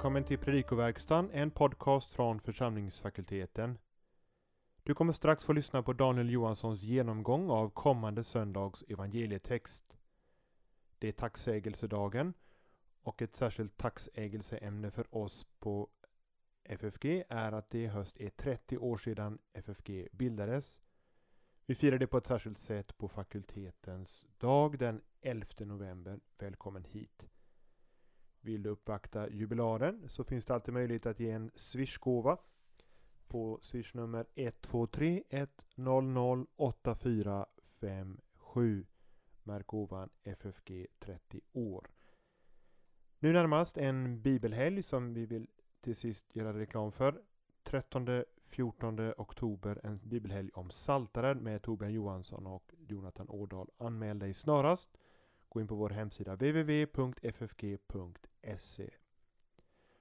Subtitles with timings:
[0.00, 3.78] Välkommen till Predikoverkstan, en podcast från församlingsfakulteten.
[4.82, 9.96] Du kommer strax få lyssna på Daniel Johanssons genomgång av kommande söndags evangelietext.
[10.98, 12.34] Det är tacksägelsedagen
[13.02, 15.88] och ett särskilt tacksägelseämne för oss på
[16.64, 20.82] FFG är att det i höst är 30 år sedan FFG bildades.
[21.66, 26.20] Vi firar det på ett särskilt sätt på fakultetens dag den 11 november.
[26.38, 27.24] Välkommen hit!
[28.40, 32.36] Vill du uppvakta jubilaren så finns det alltid möjlighet att ge en swishgåva
[33.28, 35.24] på swishnummer 123
[35.76, 38.86] 100 8457.
[39.42, 41.90] Märk gåvan FFG 30 år.
[43.18, 45.46] Nu närmast en bibelhelg som vi vill
[45.80, 47.22] till sist göra reklam för.
[47.62, 53.70] 13 14 oktober en bibelhelg om Saltaren med Torbjörn Johansson och Jonathan Årdal.
[53.78, 54.88] Anmäl dig snarast.
[55.52, 56.90] Gå in på vår hemsida www.ffg.se.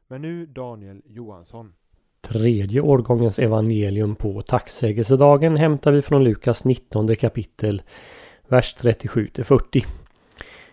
[0.08, 1.73] Men nu Daniel Johansson.
[2.22, 7.81] Tredje årgångens evangelium på tacksägelsedagen hämtar vi från Lukas 19 kapitel,
[8.47, 9.86] vers 37 40.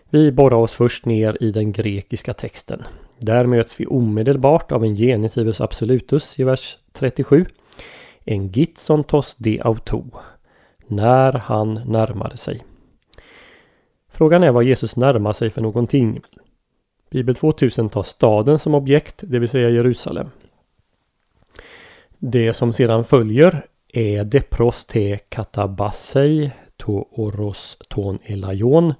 [0.09, 2.83] Vi borrar oss först ner i den grekiska texten.
[3.17, 7.45] Där möts vi omedelbart av en genitivus absolutus i vers 37.
[8.23, 10.03] En gitson tos de auto.
[10.87, 12.63] När han närmade sig.
[14.17, 16.21] Frågan är vad Jesus närmar sig för någonting.
[17.09, 20.29] Bibel 2000 tar staden som objekt, det vill säga Jerusalem.
[22.17, 28.93] Det som sedan följer är depros te katabasei to oros ton elaion.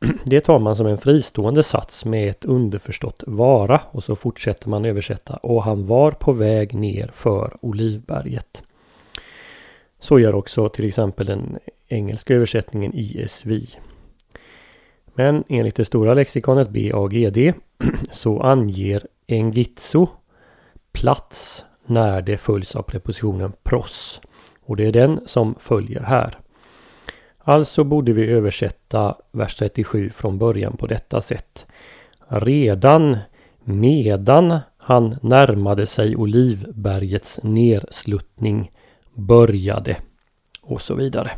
[0.24, 4.84] Det tar man som en fristående sats med ett underförstått vara och så fortsätter man
[4.84, 8.62] översätta och han var på väg ner för Olivberget.
[10.00, 11.58] Så gör också till exempel den
[11.88, 13.50] engelska översättningen ISV.
[15.18, 17.54] Men enligt det stora lexikonet BAGD
[18.10, 20.08] så anger engitso
[20.92, 24.20] plats när det följs av prepositionen pros.
[24.60, 26.38] Och det är den som följer här.
[27.38, 31.66] Alltså borde vi översätta vers 37 från början på detta sätt.
[32.28, 33.16] Redan
[33.64, 38.70] medan han närmade sig Olivbergets nersluttning
[39.14, 39.96] började
[40.62, 41.30] och så vidare.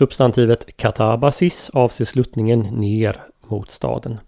[0.00, 3.16] Substantivet katabasis avser sluttningen ner
[3.48, 4.18] mot staden.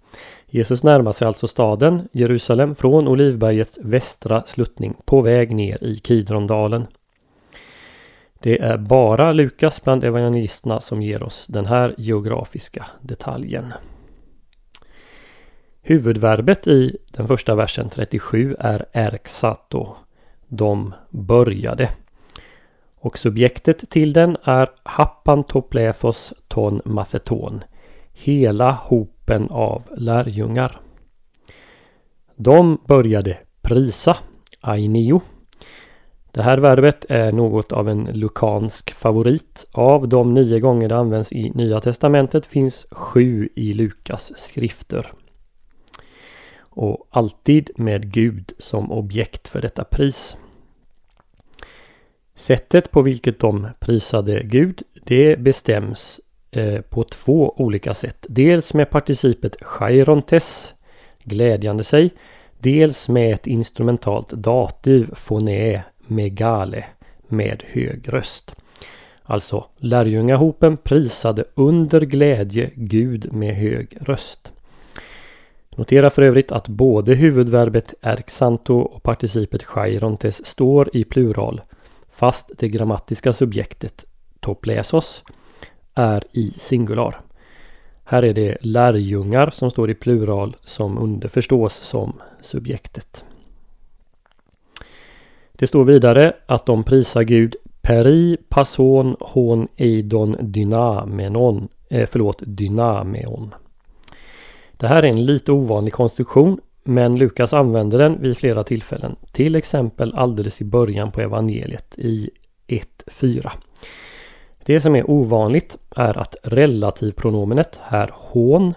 [0.47, 6.87] Jesus närmar sig alltså staden Jerusalem från Olivbergets västra sluttning på väg ner i Kidrondalen.
[8.41, 13.73] Det är bara Lukas bland evangelisterna som ger oss den här geografiska detaljen.
[15.83, 19.95] Huvudverbet i den första versen 37 är erksato.
[20.49, 21.89] De började.
[23.03, 27.65] Och subjektet till den är Happantoplephos ton matheton.
[28.13, 30.81] Hela hopen av lärjungar.
[32.37, 34.17] De började prisa,
[34.61, 35.21] ainio.
[36.33, 39.67] Det här verbet är något av en lukansk favorit.
[39.73, 45.13] Av de nio gånger det används i Nya Testamentet finns sju i Lukas skrifter.
[46.59, 50.37] Och alltid med Gud som objekt för detta pris.
[52.43, 56.21] Sättet på vilket de prisade Gud det bestäms
[56.51, 58.27] eh, på två olika sätt.
[58.29, 60.75] Dels med participet chairontes,
[61.25, 62.11] glädjande sig.
[62.59, 66.85] Dels med ett instrumentalt dativ, foné, megale,
[67.29, 68.55] med hög röst.
[69.23, 74.53] Alltså lärjungahopen prisade under glädje Gud med hög röst.
[75.77, 81.61] Notera för övrigt att både huvudverbet erxanto och participet chairontes står i plural
[82.23, 84.05] fast det grammatiska subjektet
[84.41, 85.25] toplesos
[85.95, 87.21] är i singular.
[88.05, 93.25] Här är det lärjungar som står i plural som underförstås som subjektet.
[95.53, 103.55] Det står vidare att de prisar Gud peri passon hon eidon dynamenon, eh, förlåt dynameon.
[104.73, 109.17] Det här är en lite ovanlig konstruktion men Lukas använder den vid flera tillfällen.
[109.33, 112.31] Till exempel alldeles i början på evangeliet i
[112.67, 113.51] 1.4.
[114.65, 118.75] Det som är ovanligt är att relativpronomenet, här hon,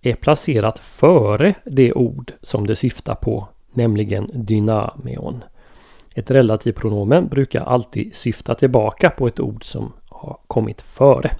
[0.00, 5.44] är placerat före det ord som det syftar på, nämligen dynameon.
[6.14, 11.30] Ett relativpronomen brukar alltid syfta tillbaka på ett ord som har kommit före.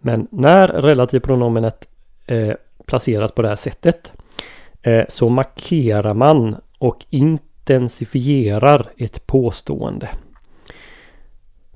[0.00, 1.88] Men när relativpronomenet
[2.26, 2.54] eh,
[2.86, 4.12] placeras på det här sättet
[4.82, 10.08] Eh, så markerar man och intensifierar ett påstående.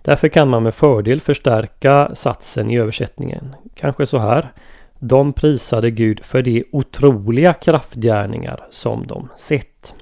[0.02, 3.54] Därför kan man med fördel förstärka satsen i översättningen.
[3.74, 4.52] Kanske så här.
[4.98, 9.94] De prisade Gud för de otroliga kraftgärningar som de sett.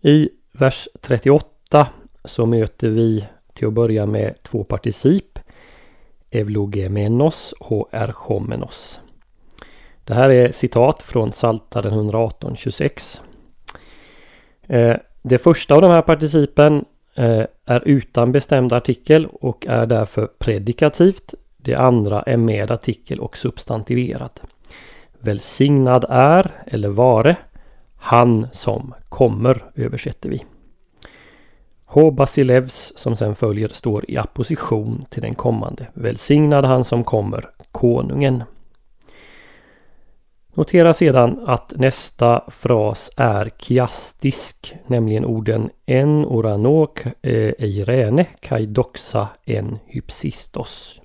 [0.00, 1.88] I vers 38
[2.24, 5.38] så möter vi till att börja med två particip.
[6.30, 9.00] Evlogemenos och erchomenos.
[10.04, 13.20] Det här är citat från Psaltaren 118.26.
[14.66, 16.84] Eh, det första av de här participen
[17.14, 21.34] eh, är utan bestämd artikel och är därför predikativt.
[21.56, 24.40] Det andra är med artikel och substantiverad.
[25.18, 27.36] Välsignad är, eller vare,
[27.96, 30.44] han som kommer översätter vi.
[31.84, 32.10] H.
[32.10, 35.86] Basilevs som sen följer står i apposition till den kommande.
[35.94, 38.44] Välsignad han som kommer, konungen.
[40.54, 49.28] Notera sedan att nästa fras är kiastisk, nämligen orden en oranok eh, eirene kai doxa
[49.44, 51.00] en hypsistos.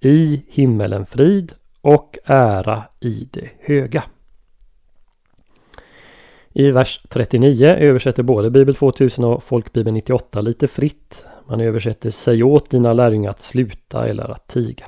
[0.00, 4.04] I himmelen frid och ära i det höga.
[6.52, 11.26] I vers 39 översätter både Bibel 2000 och Folkbibeln 98 lite fritt.
[11.48, 14.86] Man översätter Säg åt dina lärjungar att sluta eller att tiga.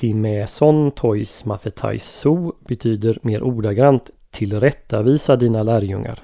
[0.00, 2.24] Timäson tois mathetais
[2.68, 6.18] betyder mer ordagrant Tillrättavisa dina lärjungar.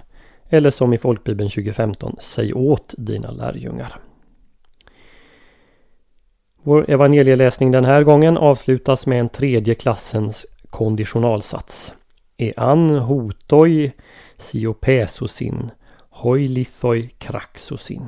[0.49, 4.01] Eller som i Folkbibeln 2015 Säg åt dina lärjungar.
[6.63, 11.95] Vår evangelieläsning den här gången avslutas med en tredje klassens konditionalsats.
[12.37, 13.93] Ean hotoi
[14.37, 15.71] siopesosin
[16.11, 18.07] hoilithoi kraxosin.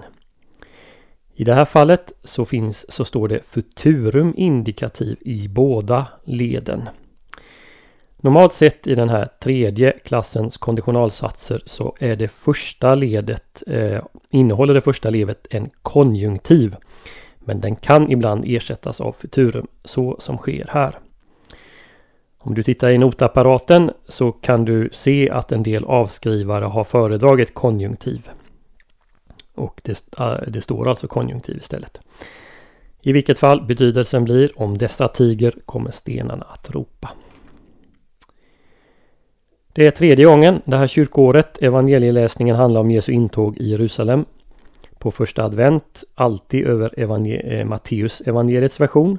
[1.41, 6.89] I det här fallet så finns så står det futurum indikativ i båda leden.
[8.17, 14.75] Normalt sett i den här tredje klassens konditionalsatser så är det första ledet eh, innehåller
[14.75, 16.77] det första ledet en konjunktiv.
[17.39, 20.99] Men den kan ibland ersättas av futurum så som sker här.
[22.39, 27.55] Om du tittar i notapparaten så kan du se att en del avskrivare har föredragit
[27.55, 28.31] konjunktiv.
[29.59, 32.01] Och det, äh, det, står alltså konjunktiv istället.
[33.03, 37.11] I vilket fall betydelsen blir om dessa tiger kommer stenarna att ropa.
[39.73, 44.25] Det är tredje gången det här kyrkåret evangelieläsningen handlar om Jesu intåg i Jerusalem.
[44.99, 49.19] På första advent alltid över evangel eh, Matteus evangeliets version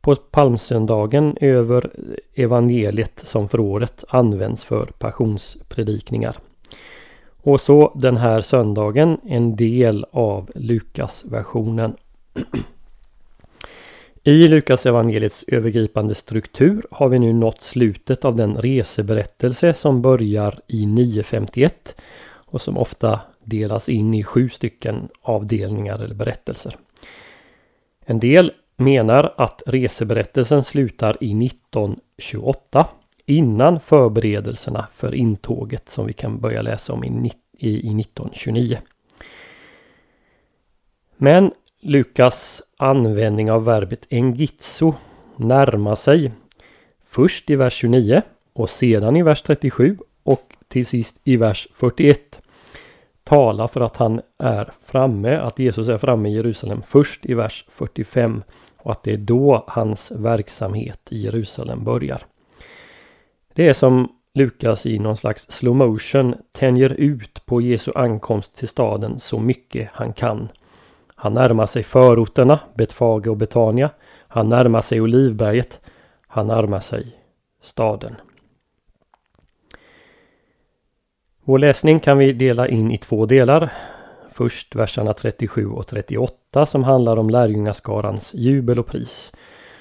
[0.00, 1.90] på palmsöndagen över
[2.34, 6.36] evangeliet som för året används för passionspredikningar.
[7.42, 11.96] Och så den här söndagen en del av Lukas versionen.
[14.24, 20.60] I Lukas evangeliets övergripande struktur har vi nu nått slutet av den reseberättelse som börjar
[20.66, 26.76] i 951 och som ofta delas in i sju stycken avdelningar eller berättelser.
[28.04, 32.86] En del menar att reseberättelsen slutar i 1928
[33.30, 38.78] innan förberedelserna för intåget som vi kan börja läsa om i, i, i 1929.
[41.16, 44.94] Men Lukas användning av verbet engitso
[45.36, 46.32] närmar sig
[47.04, 48.22] först i vers 29
[48.52, 52.40] och sedan i vers 37 och till sist i vers 41
[53.24, 57.64] tala för att han är framme, att Jesus är framme i Jerusalem först i vers
[57.68, 58.42] 45
[58.78, 62.22] och att det är då hans verksamhet i Jerusalem börjar.
[63.60, 68.68] Det är som Lukas i någon slags slow motion tänjer ut på Jesu ankomst till
[68.68, 70.48] staden så mycket han kan.
[71.14, 73.90] Han närmar sig förorterna, Betfage och Betania.
[74.28, 75.80] Han närmar sig Olivberget.
[76.26, 77.16] Han närmar sig
[77.62, 78.14] staden.
[81.44, 83.72] Vår läsning kan vi dela in i två delar.
[84.30, 89.32] Först verserna 37 och 38 som handlar om lärjungaskarans jubel och pris.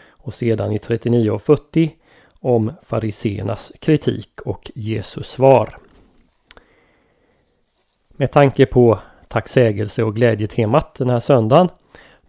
[0.09, 1.95] Och sedan i 39 och 40
[2.39, 5.77] om fariseernas kritik och Jesus svar.
[8.10, 11.69] Med tanke på tacksägelse och glädjetemat den här söndagen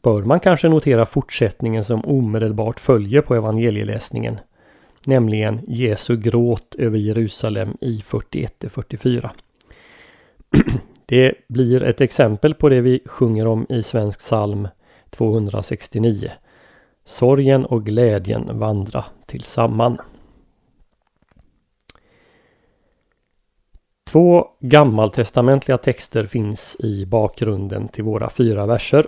[0.03, 4.39] bör man kanske notera fortsättningen som omedelbart följer på evangelieläsningen.
[5.07, 9.31] Nämligen Jesu gråt över Jerusalem i 41-44.
[11.07, 14.69] Det blir ett exempel på det vi sjunger om i Svensk psalm
[15.11, 16.31] 269.
[17.05, 19.99] Sorgen och glädjen vandra tillsamman.
[24.11, 29.07] Två gammaltestamentliga texter finns i bakgrunden till våra fyra verser.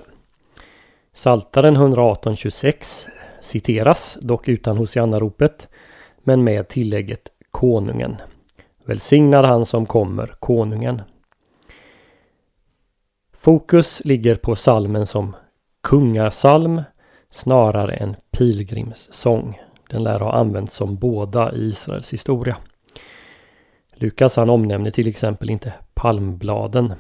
[1.13, 3.09] Saltaren 118.26
[3.41, 5.69] citeras, dock utan Hosianna-ropet,
[6.19, 8.17] men med tillägget Konungen.
[8.85, 11.03] Välsignad han som kommer, Konungen.
[13.33, 15.37] Fokus ligger på salmen som
[15.81, 16.83] kungasalm
[17.33, 19.61] snarare en pilgrimssång.
[19.91, 22.57] Den lär ha använts som båda i Israels historia.
[23.95, 26.95] Lukas han omnämner till exempel inte palmbladen.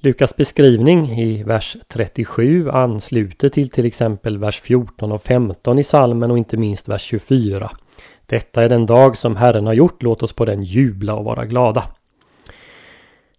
[0.00, 6.30] Lukas beskrivning i vers 37 ansluter till till exempel vers 14 och 15 i salmen
[6.30, 7.70] och inte minst vers 24.
[8.26, 11.44] Detta är den dag som Herren har gjort, låt oss på den jubla och vara
[11.44, 11.84] glada.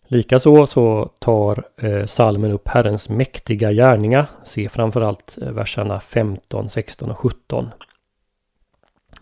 [0.08, 4.26] Likaså så tar eh, salmen upp Herrens mäktiga gärningar.
[4.44, 7.70] Se framförallt eh, verserna 15, 16 och 17.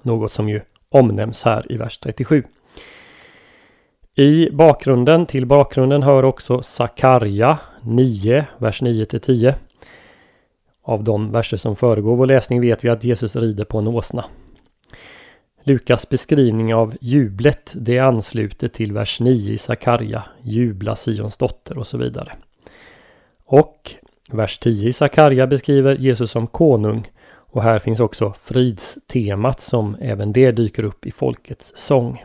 [0.02, 2.44] Något som ju omnämns här i vers 37.
[4.16, 9.56] I bakgrunden till bakgrunden hör också Sakarja 9, vers 9 till 10.
[10.82, 14.26] Av de verser som föregår vår läsning vet vi att Jesus rider på en åsna.
[15.68, 21.88] Lukas beskrivning av jublet det ansluter till vers 9 i Sakarja, jubla Sions dotter och
[21.88, 22.32] så vidare.
[23.46, 23.96] Och
[24.32, 30.34] vers 10 i Sakarja beskriver Jesus som konung och här finns också fridstemat som även
[30.34, 32.24] det dyker upp i folkets sång.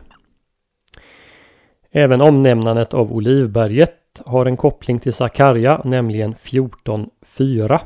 [1.91, 7.79] Även omnämnandet av Olivberget har en koppling till Sakarja, nämligen 14.4.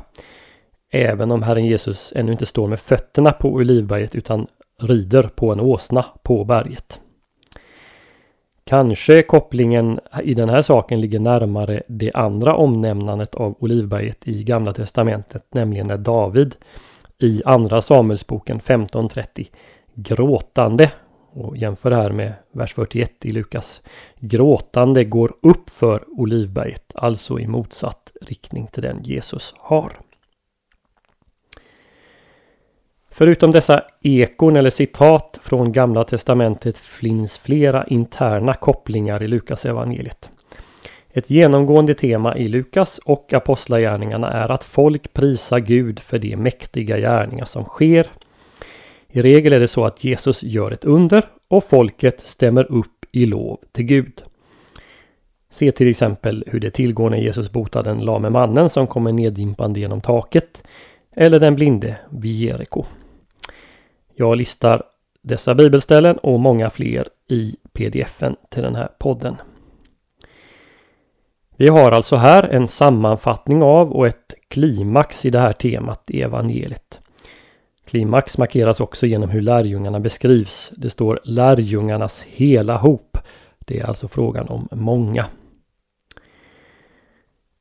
[0.90, 4.46] Även om Herren Jesus ännu inte står med fötterna på Olivberget utan
[4.82, 7.00] rider på en åsna på berget.
[8.64, 14.72] Kanske kopplingen i den här saken ligger närmare det andra omnämnandet av Olivberget i Gamla
[14.72, 16.56] Testamentet, nämligen när David
[17.18, 19.46] i Andra Samuelsboken 15.30
[19.94, 20.92] gråtande
[21.32, 23.82] och jämför det här med vers 41 i Lukas.
[24.20, 29.92] Gråtande går upp för Olivberget, alltså i motsatt riktning till den Jesus har.
[33.18, 40.30] Förutom dessa ekon eller citat från Gamla Testamentet finns flera interna kopplingar i Lukas evangeliet.
[41.10, 46.98] Ett genomgående tema i Lukas och Apostlagärningarna är att folk prisar Gud för de mäktiga
[46.98, 48.06] gärningar som sker.
[49.08, 53.26] I regel är det så att Jesus gör ett under och folket stämmer upp i
[53.26, 54.22] lov till Gud.
[55.50, 59.80] Se till exempel hur det tillgår när Jesus botar den lame mannen som kommer neddimpande
[59.80, 60.62] genom taket
[61.12, 62.84] eller den blinde vid Jeriko.
[64.18, 64.82] Jag listar
[65.22, 69.36] dessa bibelställen och många fler i pdfen till den här podden.
[71.56, 76.22] Vi har alltså här en sammanfattning av och ett klimax i det här temat i
[76.22, 77.00] evangeliet.
[77.86, 80.72] Klimax markeras också genom hur lärjungarna beskrivs.
[80.76, 83.18] Det står lärjungarnas hela hop.
[83.58, 85.26] Det är alltså frågan om många.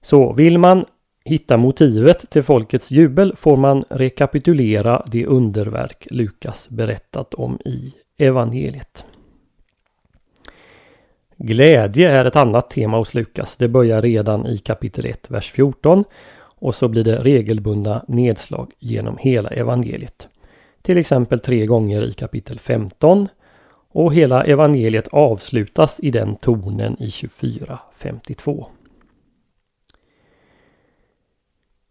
[0.02, 0.86] Så vill man
[1.26, 9.06] hitta motivet till folkets jubel får man rekapitulera det underverk Lukas berättat om i evangeliet.
[11.38, 13.58] Glädje är ett annat tema hos Lukas.
[13.58, 16.04] Det börjar redan i kapitel 1, vers 14
[16.38, 20.28] och så blir det regelbundna nedslag genom hela evangeliet.
[20.82, 23.28] Till exempel tre gånger i kapitel 15
[23.92, 28.66] och hela evangeliet avslutas i den tonen i 24.52.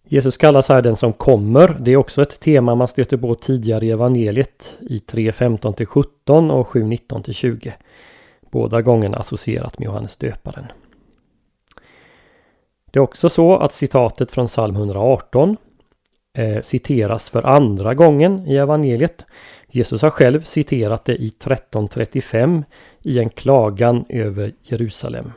[0.08, 1.76] Jesus kallas här den som kommer.
[1.80, 6.68] Det är också ett tema man stöter på tidigare i evangeliet i 3.15 17 och
[6.68, 7.74] 7.19 20.
[8.50, 10.66] Båda gångerna associerat med Johannes döparen.
[12.90, 15.56] Det är också så att citatet från psalm 118
[16.34, 19.26] eh, citeras för andra gången i evangeliet.
[19.68, 22.64] Jesus har själv citerat det i 1335
[23.02, 25.32] i en klagan över Jerusalem.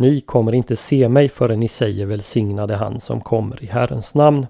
[0.00, 4.46] Ni kommer inte se mig förrän ni säger välsignade han som kommer i Herrens namn.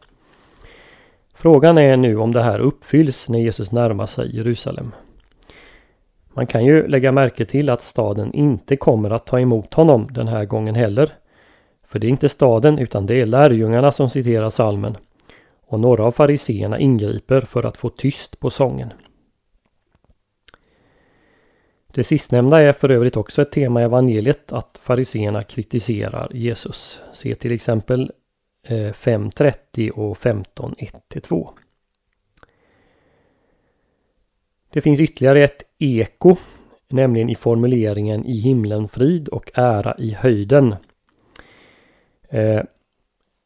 [1.34, 4.92] Frågan är nu om det här uppfylls när Jesus närmar sig Jerusalem.
[6.34, 10.28] Man kan ju lägga märke till att staden inte kommer att ta emot honom den
[10.28, 11.12] här gången heller.
[11.86, 14.96] För det är inte staden utan det är lärjungarna som citerar salmen.
[15.66, 18.92] Och några av fariseerna ingriper för att få tyst på sången.
[21.98, 27.00] Det sistnämnda är för övrigt också ett tema i evangeliet att fariseerna kritiserar Jesus.
[27.12, 28.12] Se till exempel
[28.66, 31.48] eh, 5.30 och 15.1-2.
[34.72, 36.36] Det finns ytterligare ett eko,
[36.88, 40.74] nämligen i formuleringen i himlen frid och ära i höjden.
[42.28, 42.62] Eh,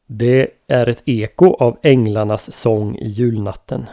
[0.07, 3.85] det är ett eko av änglarnas sång i julnatten.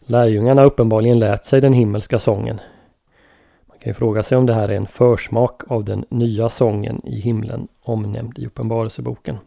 [0.00, 2.60] Lärjungarna har uppenbarligen lärt sig den himmelska sången.
[3.78, 7.06] Man kan ju fråga sig om det här är en försmak av den nya sången
[7.06, 9.38] i himlen omnämnd i Uppenbarelseboken.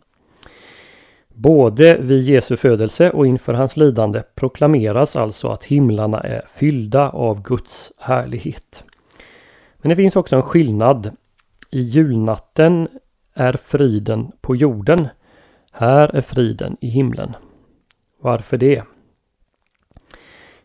[1.28, 7.42] Både vid Jesu födelse och inför hans lidande proklameras alltså att himlarna är fyllda av
[7.42, 8.84] Guds härlighet.
[9.78, 11.18] Men det finns också en skillnad.
[11.72, 12.88] I julnatten
[13.34, 15.08] är friden på jorden.
[15.72, 17.36] Här är friden i himlen.
[18.22, 18.84] Varför det?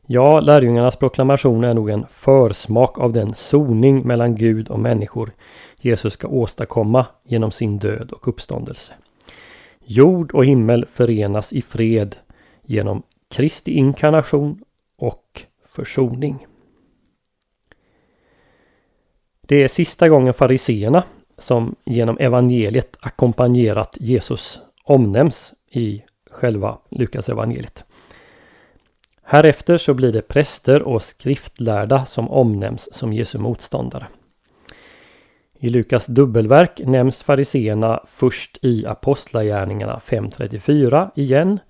[0.09, 5.33] Ja, lärjungarnas proklamation är nog en försmak av den soning mellan Gud och människor
[5.81, 8.93] Jesus ska åstadkomma genom sin död och uppståndelse.
[9.85, 12.17] Jord och himmel förenas i fred
[12.63, 14.61] genom Kristi inkarnation
[14.97, 16.47] och försoning.
[19.41, 21.05] Det är sista gången fariseerna
[21.39, 27.85] som genom evangeliet ackompanjerat Jesus omnämns i själva Lukas evangeliet.
[29.29, 34.07] Härefter så blir det präster och skriftlärda som omnämns som Jesu motståndare.
[35.59, 41.61] I Lukas dubbelverk nämns fariseerna först i Apostlagärningarna 5.34 igen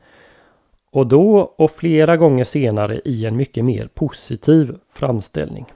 [0.91, 5.67] och då och flera gånger senare i en mycket mer positiv framställning.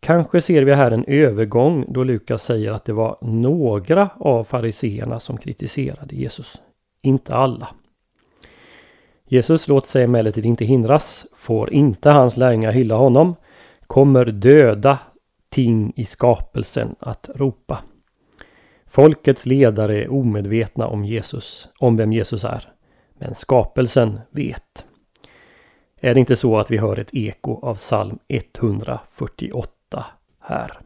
[0.00, 5.20] Kanske ser vi här en övergång då Lukas säger att det var några av fariseerna
[5.20, 6.62] som kritiserade Jesus,
[7.02, 7.68] inte alla.
[9.32, 13.36] Jesus låter sig emellertid inte hindras, får inte hans lärjungar hylla honom,
[13.86, 14.98] kommer döda
[15.48, 17.78] ting i skapelsen att ropa.
[18.86, 22.72] Folkets ledare är omedvetna om Jesus, om vem Jesus är.
[23.18, 24.84] Men skapelsen vet.
[26.00, 30.04] Är det inte så att vi hör ett eko av psalm 148
[30.40, 30.80] här?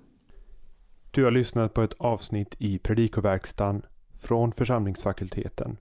[1.11, 3.83] Du har lyssnat på ett avsnitt i Predikoverkstan
[4.21, 5.77] från församlingsfakulteten.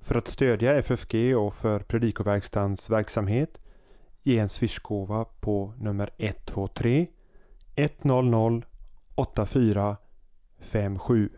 [0.00, 3.60] För att stödja FFG och för Predikoverkstans verksamhet
[4.22, 7.06] ge en swishgåva på nummer 123
[7.76, 8.62] 100
[9.14, 11.30] 8457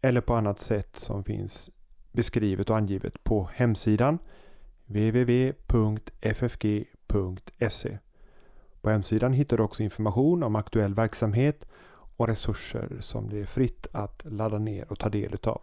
[0.00, 1.70] eller på annat sätt som finns
[2.12, 4.18] beskrivet och angivet på hemsidan
[4.86, 5.58] www.ffg.se.
[8.80, 11.64] På hemsidan hittar du också information om aktuell verksamhet
[12.16, 15.60] och resurser som det är fritt att ladda ner och ta del utav.